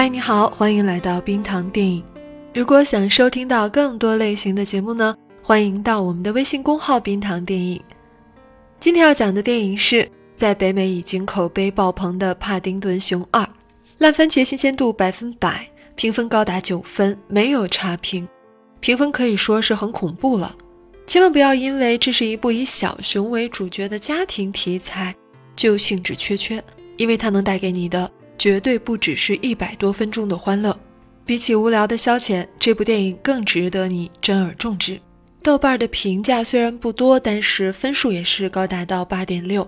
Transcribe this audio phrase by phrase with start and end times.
[0.00, 2.04] 嗨，你好，欢迎来到冰糖电影。
[2.54, 5.12] 如果想收听到更多类型的节目呢，
[5.42, 7.82] 欢迎到我们的微信公号“冰糖电影”。
[8.78, 13.42] 今天要讲的电影是在北美已经口碑爆棚的《帕丁顿熊二》，
[13.98, 18.28] 烂番茄新鲜度百分百，评分高达九分，没有差评，
[18.78, 20.54] 评分可以说是很恐怖了。
[21.08, 25.12] 千万不要因为这是一部以小熊为主角的家庭题材
[25.56, 26.62] 就兴致缺缺，
[26.98, 28.08] 因为它能带给你的。
[28.38, 30.78] 绝对不只是一百多分钟的欢乐，
[31.26, 34.98] 比起无聊的消遣，这部电影更值得你珍而重之。
[35.42, 39.66] 豆瓣的评价虽然不多，但是分数也是高达到八点六。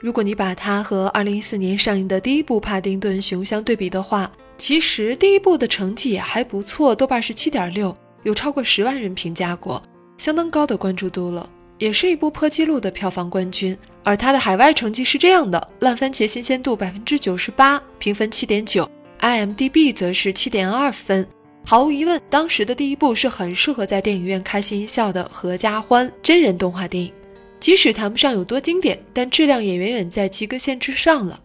[0.00, 9.82] 如果你把它和二零一四年上映的第一部《帕丁顿熊》相对比的话，其实第一部的成绩也还不错，豆瓣是七点六，有超过十万人评价过，
[10.18, 11.48] 相当高的关注度了，
[11.82, 13.76] 也是一部破纪录的票房冠军。
[14.04, 18.88] 而它的海外成绩是这样的：烂番茄新鲜度百分之九十八，评分七点九
[19.18, 21.26] ；IMDB 则是七点二分。
[21.66, 27.12] 毫无疑问，当时的第一部是很适合在电影院开心一笑的合家欢真人动画电影。
[27.58, 31.40] 即使谈不上有多经典，但质量也远远在及格线之上了。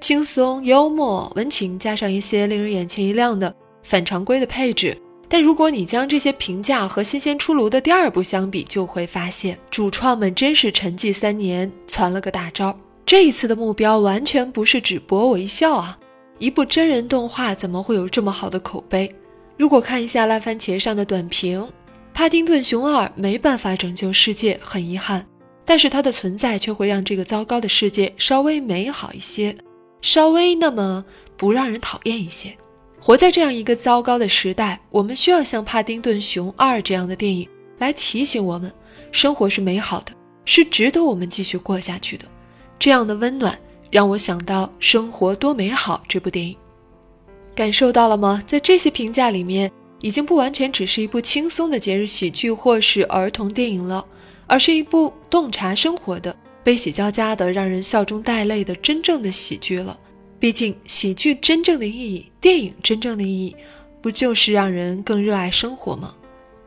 [0.00, 5.00] 轻松、幽默、温情，加上一些令人眼前一亮的反常规的配置。
[5.28, 12.76] 但如果你将这些评价和新鲜出炉的第二部相比，就会发现主创们真是沉寂三年，攒了个大招。
[13.04, 15.98] 这一次的目标完全不是只博我一笑啊！
[16.38, 19.14] 一部真人动画怎么会有这么好的口碑？
[19.56, 21.60] 如果看一下烂番茄上的短评，
[22.14, 25.26] 《帕丁顿熊二》没办法拯救世界，很遗憾，
[25.64, 29.54] 但是它的存在却会让这个糟糕的世界稍微美好一些，
[30.00, 31.04] 稍微那么
[31.36, 32.56] 不让人讨厌一些。
[33.08, 37.48] 活在这样一个糟糕的时代，我们需要像《帕丁顿熊二》这样的电影
[37.78, 38.70] 来提醒我们，
[39.12, 40.12] 生活是美好的，
[40.44, 42.26] 是值得我们继续过下去的。
[42.78, 43.58] 这样的温暖
[43.90, 46.54] 让我想到《生活多美好》这部电影，
[47.54, 48.42] 感受到了吗？
[48.46, 54.04] 在这些评价里面，已经不完全只是一部轻松的节日喜剧或是儿童电影了，
[54.46, 59.98] 而是一部洞察生活的、悲喜交加的、让人笑中带泪的真正的喜剧了。
[60.40, 63.56] 毕竟，喜剧真正的意义，电影真正的意义，
[64.00, 66.14] 不就是让人更热爱生活吗？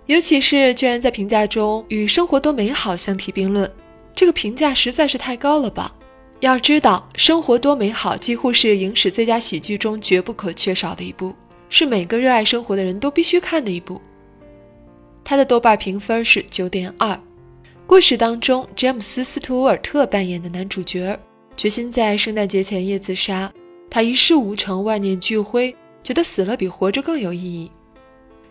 [0.08, 3.72] 尤其是居然在评价中与“生活多美好”相提并论，
[4.14, 5.96] 这个评价实在是太高了吧？
[6.42, 11.34] 要知道，《生活多美好》几乎是影史最佳喜剧中绝不可缺少的一部，
[11.70, 14.02] 是每个热爱生活的人都必须看的一部。
[15.24, 17.18] 它的豆瓣评分是九点二。
[17.88, 21.18] 故事当中，詹姆斯·斯图尔特扮演的男主角，
[21.56, 23.50] 决心在圣诞节前夜自杀。
[23.92, 27.70] 他一事无成，万念俱灰，觉得死了比活着更有意义。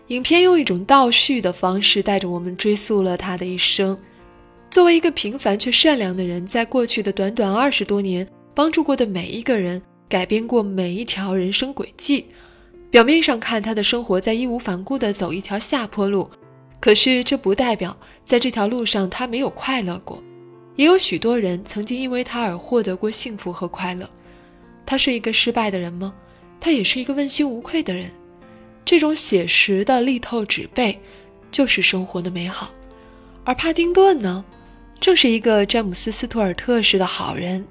[0.09, 3.97] 影片用一种倒叙的方式，带着我们追溯了他的一生。
[4.69, 12.27] 作为一个平凡却善良的人，在过去的短短二十多年，帮助过的每一个人，改变过每一条人生轨迹。
[12.91, 16.29] 表面上看，他的生活在义无反顾地走一条下坡路，
[16.79, 20.21] 可是这不代表在这条路上他没有快乐过。
[20.75, 24.07] 也有许多人曾经因为他而获得过幸福和快乐。
[24.85, 26.13] 他是一个失败的人吗？
[26.59, 28.09] 他也是一个问心无愧的人。
[28.83, 30.97] 这种写实的力透纸背，
[31.49, 32.71] 就是生活的美好。
[33.43, 34.43] 而帕丁顿呢，
[34.99, 37.65] 正是一个詹姆斯·斯图尔特式的好人，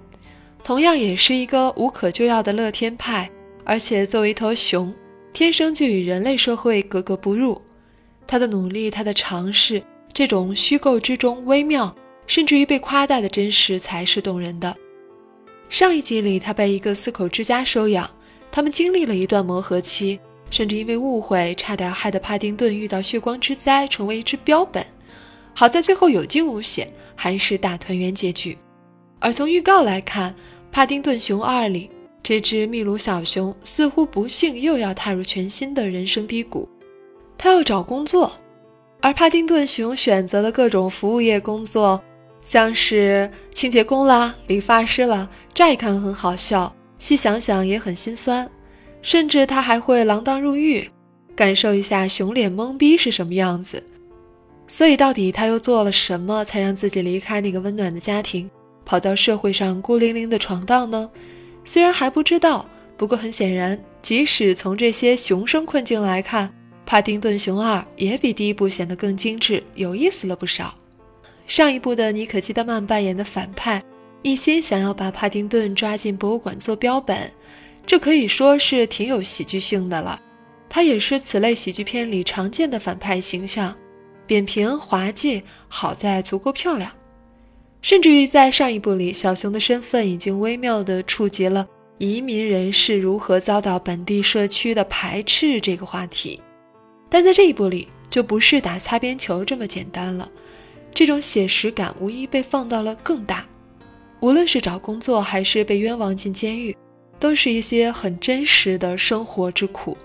[0.65, 3.31] 同样也是一个无可救药的乐天派。
[3.65, 4.93] 而且作为一头熊，
[5.33, 7.61] 天生就与人类社会格格不入。
[8.27, 9.83] 他的努力，他的尝试，
[10.13, 11.95] 这种虚构之中微妙，
[12.27, 14.77] 甚至于被夸大的真实，才是动人的。
[15.71, 18.11] 上一集里，他被一个四口之家收养，
[18.51, 20.19] 他们经历了一段磨合期，
[20.51, 24.85] 甚至因为误会，差点害得帕丁顿遇到血光之灾，成为一只标本。
[25.55, 28.59] 好在最后有惊无险，还是大团圆结局。
[29.21, 30.33] 而从预告来看，
[30.73, 31.89] 《帕丁顿熊二》里
[32.21, 36.69] 这只秘鲁小熊似乎不幸又要踏入全新的人生低谷，
[37.39, 38.33] 他要找工作，
[39.01, 42.03] 而帕丁顿熊选择了各种服务业工作。
[42.43, 48.51] 像是清洁工啦、理发师啦，乍一看很好笑，细想想也很心酸。
[49.03, 50.91] 甚至他还会锒铛入狱，
[51.35, 53.83] 感受一下熊脸懵逼是什么样子。
[54.67, 58.51] 所以，到底他又做了什么，才让自己离开那个温暖的家庭，
[58.85, 61.11] 跑到社会上孤零零的闯荡呢？
[61.65, 66.47] 虽然还不知道，不过很显然，即使从这些熊生困境来看，
[66.85, 70.75] 《帕丁顿熊二》也比第一部显得更精致、有意思了不少。
[71.51, 73.83] 上一部的妮可基德曼扮演的反派，
[74.23, 77.29] 一心想要把帕丁顿抓进博物馆做标本，
[77.85, 80.23] 这可以说是挺有喜剧性的了。
[80.69, 83.77] 他也是此类喜剧片里常见的反派形象，
[84.29, 86.89] 扁平滑稽，好在足够漂亮。
[87.83, 91.67] 甚至于在上一部里，小熊的身份已经微妙地触及了
[91.99, 96.41] 移民人士如何遭到本地社区的排斥这个话题。
[97.09, 100.31] 但在这一部里，就不是打擦边球这么简单了，
[100.95, 103.47] 这种写实感无疑被放到了更大。
[104.21, 106.77] 无论是找工作，还是被冤枉进监狱，
[107.19, 109.97] 都是一些很真实的生活之苦。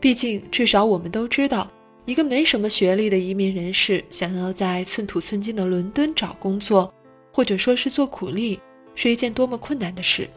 [0.00, 1.70] 毕竟，至少我们都知道，
[2.04, 6.92] 一个没什么学历的移民人士想要在寸土寸金的伦敦找工作。
[7.36, 8.60] 或者说是做苦力
[8.94, 10.30] 是一件多么困难的事，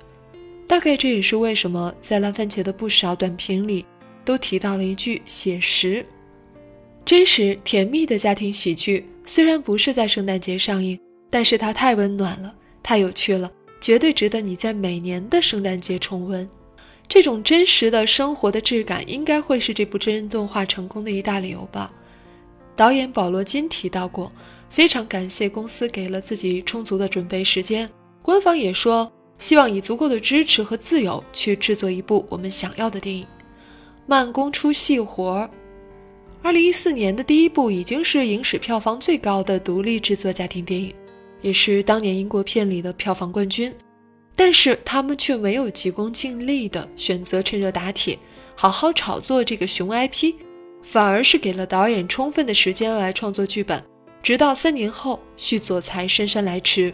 [0.68, 3.86] 大概这也是为什么在烂番茄的不少短评里
[4.26, 6.04] 都提到了一句写实、
[7.06, 9.06] 真实、甜蜜的家庭喜剧。
[9.28, 10.98] 虽然不是在圣诞节上映，
[11.30, 13.52] 但是它太温暖了，太有趣了，
[13.82, 16.50] 绝对值得你在每年的圣诞节重温。
[17.10, 21.94] 这种真实的生活的质感，应该会是这部真人动画成功的一大理由吧。
[22.74, 24.32] 导演保罗金提到过。
[24.70, 27.90] 非常感谢公司给了自己充足的准备时间，
[28.22, 33.26] 官方也说希望以足够的支持和自由去制作一部我们想要的电影。
[34.06, 35.50] 慢工出细活，
[36.44, 40.94] 二零一四年的第一部已经是影史票房最高的独立制作家庭电影，
[41.42, 43.74] 也是当年英国片里的票房冠军。
[44.36, 48.18] 但是他们却没有急功近利的选择趁热打铁，
[48.56, 50.36] 好好炒作这个熊 IP，
[50.84, 53.84] 反而是给了导演充分的时间来创作剧本。
[54.22, 56.94] 直到三年后，续作才姗姗来迟。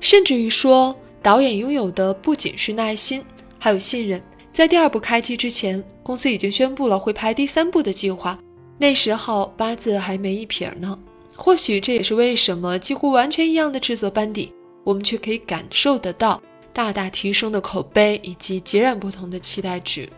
[0.00, 3.24] 甚至于说，导演拥有的不仅是耐心，
[3.58, 4.22] 还有信任。
[4.52, 8.36] 在第二部开机之前，公司已经宣布了会拍第三部的计划。
[8.78, 10.98] 那时候八字还没一撇呢。
[11.34, 14.52] 或许这也是为什么几乎完全一样的制作班底，
[14.84, 16.40] 我们却可以感受得到
[16.72, 20.08] 大大提升的口碑以及截然不同的期待值。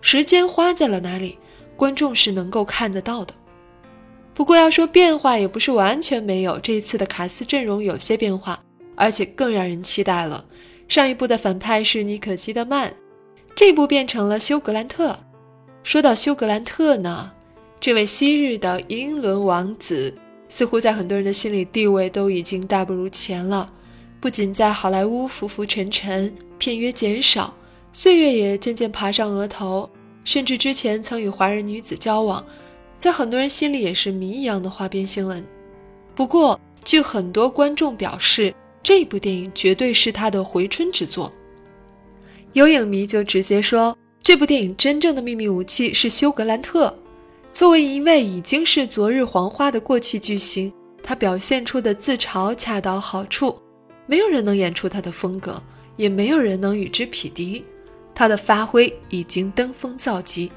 [0.00, 1.38] 时间花在了哪里，
[1.76, 3.34] 观众是能够看得到的。
[4.34, 6.58] 不过要说变化，也不是完全没有。
[6.60, 8.62] 这一次的卡斯阵容有些变化，
[8.94, 10.44] 而且更让人期待了。
[10.86, 12.94] 上一部的反派是妮可基德曼，
[13.56, 15.18] 这部变成了休格兰特。
[15.82, 17.32] 说到休格兰特呢，
[17.80, 20.12] 这位昔日的英伦王子，
[20.48, 23.72] 似乎在很多人的心里地位都已经大不如前了。
[24.20, 27.54] 不仅在好莱坞浮浮沉沉，片约减少，
[27.92, 29.88] 岁月也渐渐爬上额头，
[30.24, 32.44] 甚至之前曾与华人女子交往。
[32.96, 35.44] 在很多人心里也是谜一样的花边新闻。
[36.16, 38.52] 不过，据很多观众表示，
[38.82, 41.30] 这部电影绝对是他的回春之作。
[42.54, 46.92] 有影迷就直接说，这部电影真正的秘密武器是休格兰特。
[47.52, 50.72] 作为一位已经是昨日黄花的过气巨星，
[51.02, 53.60] 他表现出的自嘲恰到好处，
[54.06, 55.60] 没有人能演出他的风格，
[55.96, 57.64] 也没有人能与之匹敌。
[58.14, 60.50] 他的发挥已经登峰造极。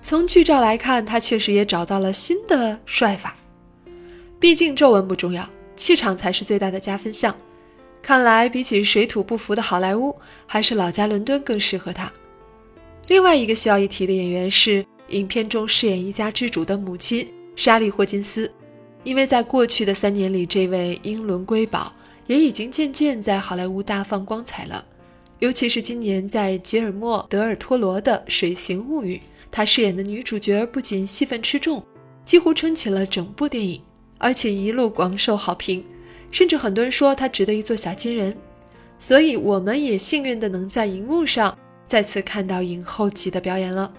[0.00, 3.36] 从剧照来看，他确实也找到了新的帅法。
[4.38, 7.34] 毕竟皱纹不重要，气场才是最大的加分项。
[8.00, 10.16] 看来比起水土不服的好莱坞，
[10.46, 12.12] 还是老家伦敦更适合他。
[13.08, 18.50] 另外一个需要一提的演员是影片中饰演一家之主的母亲莎莉·霍金斯，
[19.04, 21.92] 因为在过去的三年里，这位英伦瑰宝
[22.26, 24.84] 也已经渐渐在好莱坞大放光彩了。
[25.38, 29.16] 尤其是今年在吉尔莫·德尔托罗的《水形物语》。
[29.50, 31.82] 她饰演的女主角不仅戏份吃重，
[32.24, 33.80] 几乎撑起了整部电影，
[34.18, 35.82] 而且一路广受好评，
[36.30, 38.36] 甚至很多人说她值得一座小金人。
[38.98, 43.90] 所以我们也幸运的能在荧幕上再次看到影后级的表演了。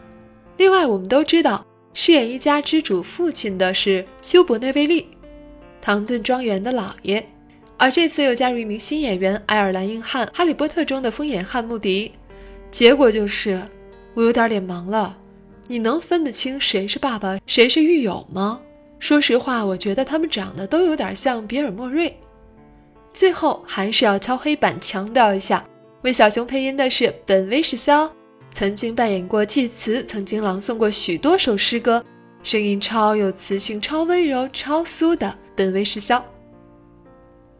[0.59, 5.07] 另外，我们都知道饰演一家之主父亲的是休·伯内·威利，
[5.81, 7.25] 唐顿庄园的老爷，
[7.77, 12.11] 而这次又加入一名新演员——爱尔兰硬汉《哈利波特》中的疯眼汉穆迪。
[12.69, 13.57] 结果就是，
[14.13, 15.17] 我有点脸盲了。
[15.65, 18.59] 你能分得清谁是爸爸，谁是狱友吗？
[18.99, 22.13] 说实话，我觉得他们长得都有点像比尔·莫瑞。
[23.13, 25.65] 最后还是要敲黑板强调一下，
[26.01, 28.11] 为小熊配音的是本·威士肖，
[28.51, 32.03] 曾经扮演过祭词，曾经朗诵过许多首诗歌，
[32.43, 36.23] 声音超有磁性、超温柔、超酥的本·威士肖。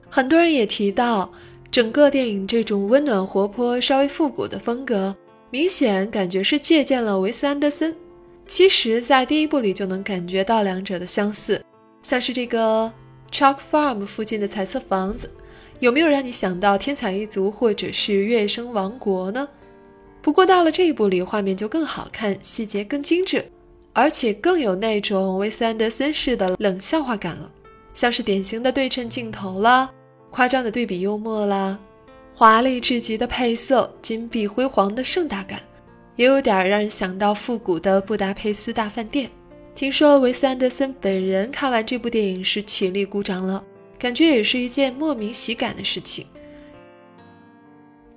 [0.10, 1.32] 很多人也提到，
[1.72, 5.16] 整个电影这种温暖、活泼、稍微复古的风格。
[5.52, 7.96] 明显感觉是借鉴了维斯安德森，
[8.46, 11.64] 其实，在第一部里就能感觉到两者的相似，
[12.04, 12.92] 像是这个
[13.32, 15.30] Chalk Farm 附近的彩色房子，
[15.80, 19.48] 有没有让你想到《天才一族》或者是《月升王国》呢？
[20.30, 23.44] 不过到了这一部里，画面就更好看，细节更精致，
[23.94, 27.52] 而且更有那种威斯安德森式的冷笑话感了，
[27.96, 29.90] 像是典型的对称镜头啦，
[30.30, 31.80] 夸张的对比幽默啦，
[32.32, 35.60] 华丽至极的配色，金碧辉煌的盛大感，
[36.16, 39.28] 也有点让人想到复古的布达佩斯大饭店。
[39.74, 43.66] 听说维斯安德森本人看完这部电影是起立鼓掌了，
[43.98, 46.24] 感觉也是一件莫名喜感的事情。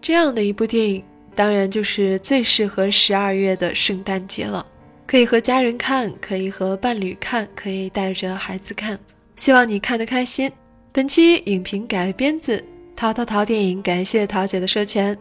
[0.03, 1.03] 这样的一部电影。
[1.35, 4.67] 当然，就是最适合十二月的圣诞节了，
[5.07, 8.99] 可以和家人看，可以和伴侣看，可以带着孩子看，
[9.37, 10.51] 希望你看得开心。
[10.93, 12.63] 本期影评改编自
[12.95, 15.17] 淘淘淘电影，感谢桃姐的授权。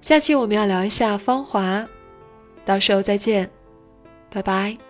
[0.00, 1.80] 下期我们要聊一下《芳华》，
[2.64, 3.50] 到时候再见，
[4.30, 4.89] 拜拜。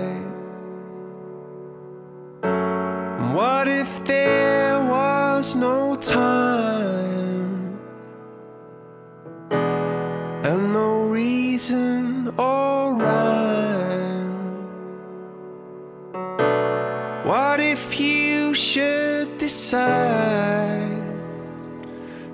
[17.31, 20.99] What if you should decide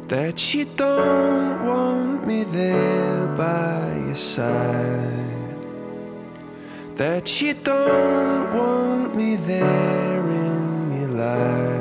[0.08, 5.60] that you don't want me there by your side?
[6.96, 11.77] That you don't want me there in your life.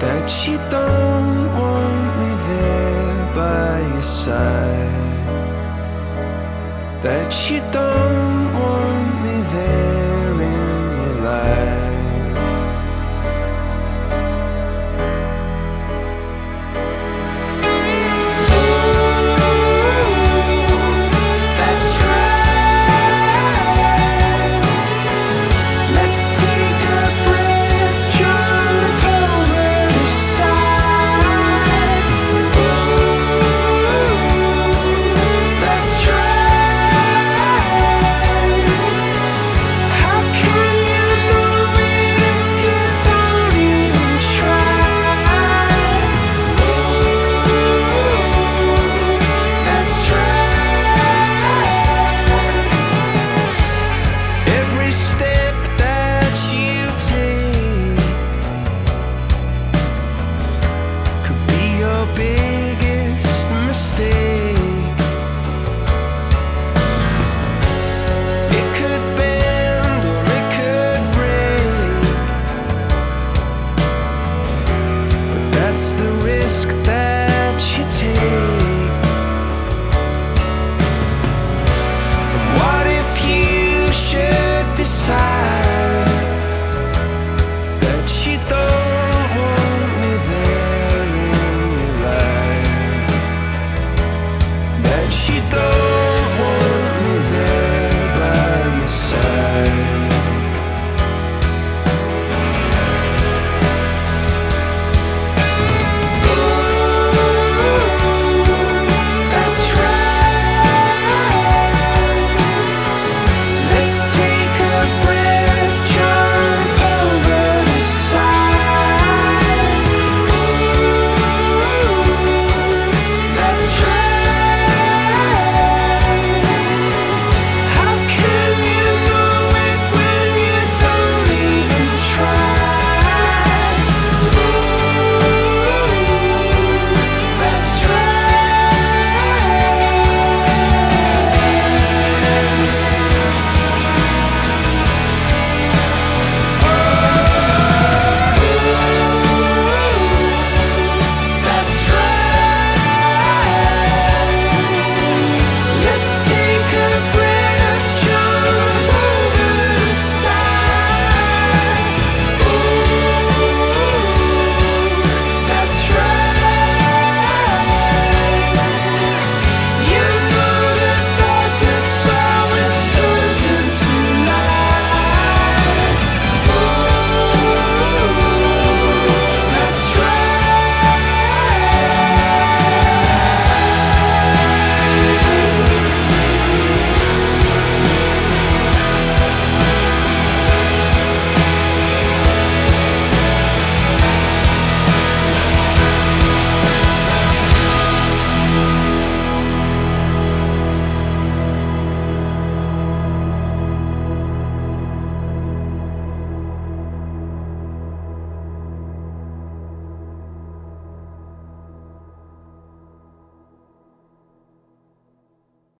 [0.00, 5.10] that you don't want me there by your side.
[7.02, 7.89] That you don't.